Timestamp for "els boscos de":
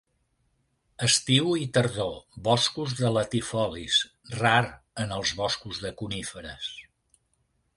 5.19-5.93